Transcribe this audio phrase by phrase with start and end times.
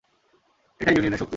[0.81, 1.29] এটাই ইউনিয়নের শক্তি।